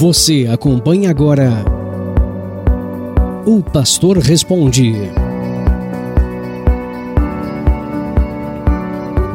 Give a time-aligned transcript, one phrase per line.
[0.00, 1.50] Você acompanha agora.
[3.44, 4.92] O Pastor Responde.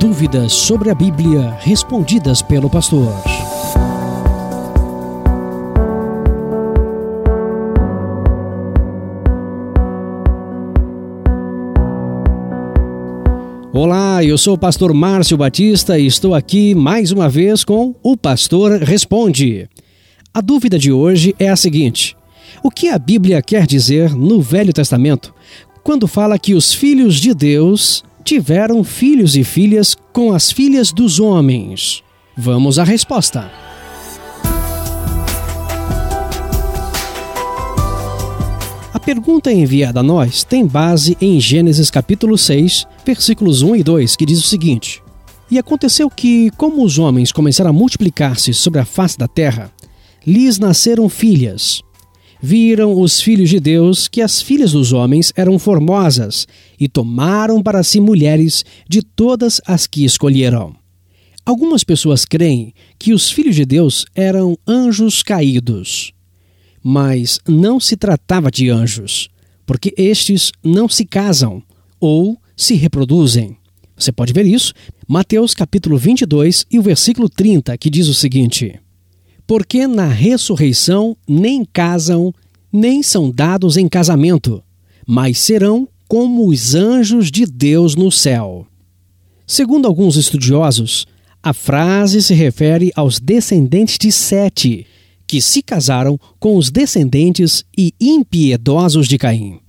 [0.00, 3.12] Dúvidas sobre a Bíblia respondidas pelo pastor.
[13.74, 18.16] Olá, eu sou o pastor Márcio Batista e estou aqui mais uma vez com O
[18.16, 19.68] Pastor Responde.
[20.36, 22.14] A dúvida de hoje é a seguinte:
[22.62, 25.32] O que a Bíblia quer dizer no Velho Testamento
[25.82, 31.18] quando fala que os filhos de Deus tiveram filhos e filhas com as filhas dos
[31.18, 32.02] homens?
[32.36, 33.50] Vamos à resposta.
[38.92, 44.14] A pergunta enviada a nós tem base em Gênesis capítulo 6, versículos 1 e 2,
[44.16, 45.02] que diz o seguinte:
[45.50, 49.72] E aconteceu que, como os homens começaram a multiplicar-se sobre a face da terra,
[50.26, 51.80] lhes nasceram filhas.
[52.42, 56.46] Viram os filhos de Deus que as filhas dos homens eram formosas
[56.78, 60.74] e tomaram para si mulheres de todas as que escolheram.
[61.44, 66.12] Algumas pessoas creem que os filhos de Deus eram anjos caídos.
[66.82, 69.28] Mas não se tratava de anjos,
[69.64, 71.62] porque estes não se casam
[72.00, 73.56] ou se reproduzem.
[73.96, 74.74] Você pode ver isso,
[75.08, 78.78] Mateus capítulo 22 e o versículo 30, que diz o seguinte:
[79.46, 82.32] porque na ressurreição nem casam,
[82.72, 84.62] nem são dados em casamento,
[85.06, 88.66] mas serão como os anjos de Deus no céu.
[89.46, 91.06] Segundo alguns estudiosos,
[91.42, 94.86] a frase se refere aos descendentes de Sete,
[95.26, 99.60] que se casaram com os descendentes e impiedosos de Caim.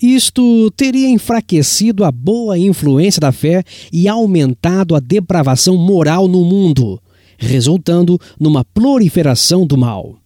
[0.00, 7.00] Isto teria enfraquecido a boa influência da fé e aumentado a depravação moral no mundo,
[7.38, 10.16] resultando numa proliferação do mal.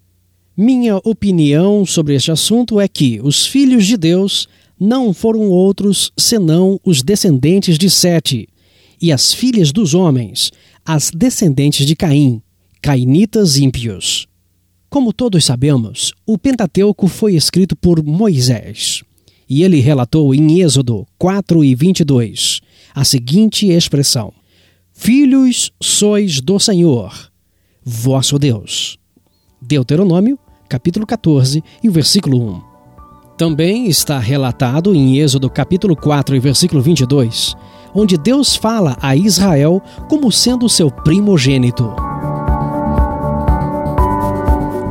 [0.57, 4.47] Minha opinião sobre este assunto é que os filhos de Deus
[4.79, 8.49] não foram outros senão os descendentes de Sete,
[9.01, 10.51] e as filhas dos homens,
[10.85, 12.43] as descendentes de Caim,
[12.83, 14.27] cainitas ímpios.
[14.91, 19.03] Como todos sabemos, o Pentateuco foi escrito por Moisés,
[19.49, 22.61] e ele relatou em Êxodo 4 e 22
[22.95, 24.33] a seguinte expressão:
[25.03, 27.11] Filhos sois do Senhor,
[27.83, 28.99] vosso Deus.
[29.59, 30.39] Deuteronômio,
[30.69, 32.61] capítulo 14 e versículo 1.
[33.39, 37.57] Também está relatado em Êxodo capítulo 4 e versículo 22,
[37.95, 41.91] onde Deus fala a Israel como sendo seu primogênito.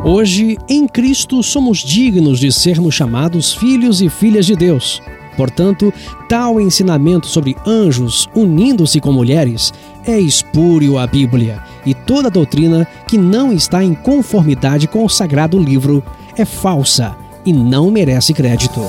[0.04, 5.04] Hoje, em Cristo, somos dignos de sermos chamados filhos e filhas de Deus.
[5.40, 5.94] Portanto,
[6.28, 9.74] tal ensinamento sobre anjos unindo-se com mulheres
[10.06, 15.58] é espúrio à Bíblia, e toda doutrina que não está em conformidade com o sagrado
[15.58, 16.04] livro
[16.36, 18.82] é falsa e não merece crédito.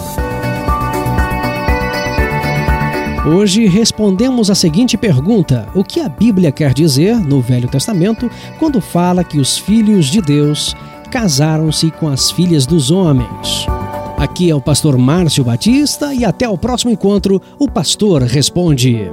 [3.25, 8.29] Hoje respondemos a seguinte pergunta: O que a Bíblia quer dizer no Velho Testamento
[8.59, 10.75] quando fala que os filhos de Deus
[11.13, 13.69] casaram-se com as filhas dos homens?
[14.21, 19.11] Aqui é o pastor Márcio Batista e até o próximo encontro, o pastor responde.